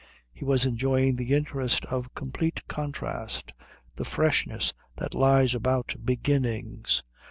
He 0.33 0.43
was 0.43 0.65
enjoying 0.65 1.15
the 1.15 1.31
interest 1.35 1.85
of 1.85 2.15
complete 2.15 2.67
contrast, 2.67 3.53
the 3.97 4.03
freshness 4.03 4.73
that 4.95 5.13
lies 5.13 5.53
about 5.53 5.93
beginnings. 6.03 7.03